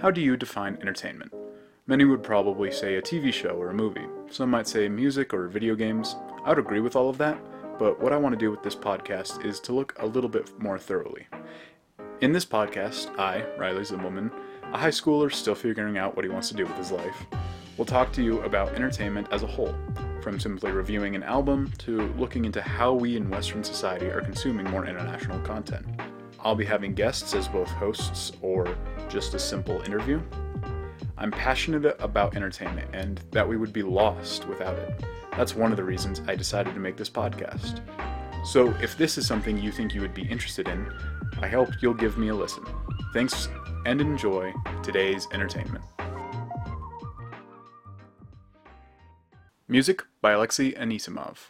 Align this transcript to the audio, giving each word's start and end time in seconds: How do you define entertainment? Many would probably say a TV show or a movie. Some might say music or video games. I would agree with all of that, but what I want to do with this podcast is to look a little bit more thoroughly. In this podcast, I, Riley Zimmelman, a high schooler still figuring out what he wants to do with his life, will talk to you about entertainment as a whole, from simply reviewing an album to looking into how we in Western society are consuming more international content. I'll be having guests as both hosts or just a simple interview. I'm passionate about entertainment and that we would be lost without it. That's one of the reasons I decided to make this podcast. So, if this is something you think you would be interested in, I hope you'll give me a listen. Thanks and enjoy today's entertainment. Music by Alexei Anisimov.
How 0.00 0.12
do 0.12 0.20
you 0.20 0.36
define 0.36 0.78
entertainment? 0.80 1.34
Many 1.88 2.04
would 2.04 2.22
probably 2.22 2.70
say 2.70 2.94
a 2.94 3.02
TV 3.02 3.32
show 3.32 3.56
or 3.60 3.70
a 3.70 3.74
movie. 3.74 4.06
Some 4.30 4.48
might 4.48 4.68
say 4.68 4.88
music 4.88 5.34
or 5.34 5.48
video 5.48 5.74
games. 5.74 6.14
I 6.44 6.50
would 6.50 6.60
agree 6.60 6.78
with 6.78 6.94
all 6.94 7.10
of 7.10 7.18
that, 7.18 7.36
but 7.80 8.00
what 8.00 8.12
I 8.12 8.16
want 8.16 8.32
to 8.32 8.38
do 8.38 8.48
with 8.48 8.62
this 8.62 8.76
podcast 8.76 9.44
is 9.44 9.58
to 9.58 9.72
look 9.72 9.96
a 9.98 10.06
little 10.06 10.30
bit 10.30 10.56
more 10.56 10.78
thoroughly. 10.78 11.26
In 12.20 12.30
this 12.30 12.46
podcast, 12.46 13.18
I, 13.18 13.44
Riley 13.58 13.82
Zimmelman, 13.82 14.30
a 14.72 14.78
high 14.78 14.90
schooler 14.90 15.32
still 15.32 15.56
figuring 15.56 15.98
out 15.98 16.14
what 16.14 16.24
he 16.24 16.30
wants 16.30 16.48
to 16.50 16.54
do 16.54 16.64
with 16.64 16.76
his 16.76 16.92
life, 16.92 17.26
will 17.76 17.84
talk 17.84 18.12
to 18.12 18.22
you 18.22 18.40
about 18.42 18.74
entertainment 18.74 19.26
as 19.32 19.42
a 19.42 19.48
whole, 19.48 19.74
from 20.22 20.38
simply 20.38 20.70
reviewing 20.70 21.16
an 21.16 21.24
album 21.24 21.72
to 21.78 22.02
looking 22.12 22.44
into 22.44 22.62
how 22.62 22.92
we 22.92 23.16
in 23.16 23.28
Western 23.28 23.64
society 23.64 24.06
are 24.06 24.20
consuming 24.20 24.70
more 24.70 24.86
international 24.86 25.40
content. 25.40 25.84
I'll 26.40 26.54
be 26.54 26.64
having 26.64 26.94
guests 26.94 27.34
as 27.34 27.48
both 27.48 27.68
hosts 27.68 28.32
or 28.42 28.76
just 29.08 29.34
a 29.34 29.38
simple 29.38 29.80
interview. 29.82 30.20
I'm 31.16 31.30
passionate 31.30 31.96
about 31.98 32.36
entertainment 32.36 32.90
and 32.92 33.20
that 33.32 33.48
we 33.48 33.56
would 33.56 33.72
be 33.72 33.82
lost 33.82 34.46
without 34.46 34.78
it. 34.78 35.04
That's 35.36 35.54
one 35.54 35.72
of 35.72 35.76
the 35.76 35.84
reasons 35.84 36.22
I 36.28 36.36
decided 36.36 36.74
to 36.74 36.80
make 36.80 36.96
this 36.96 37.10
podcast. 37.10 37.80
So, 38.44 38.68
if 38.80 38.96
this 38.96 39.18
is 39.18 39.26
something 39.26 39.58
you 39.58 39.72
think 39.72 39.94
you 39.94 40.00
would 40.00 40.14
be 40.14 40.22
interested 40.22 40.68
in, 40.68 40.92
I 41.40 41.48
hope 41.48 41.70
you'll 41.80 41.94
give 41.94 42.18
me 42.18 42.28
a 42.28 42.34
listen. 42.34 42.64
Thanks 43.12 43.48
and 43.84 44.00
enjoy 44.00 44.52
today's 44.82 45.26
entertainment. 45.32 45.84
Music 49.66 50.02
by 50.20 50.32
Alexei 50.32 50.72
Anisimov. 50.72 51.46